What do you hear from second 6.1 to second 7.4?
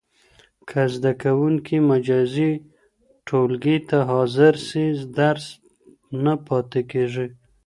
نه پاته کېږي.